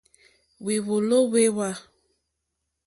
Hwèwòló 0.61 1.17
hwé 1.29 1.43
hwa. 1.55 1.69